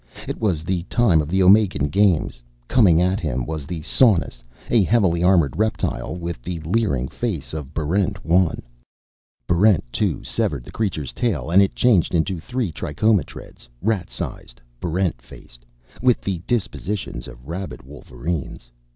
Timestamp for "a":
4.71-4.81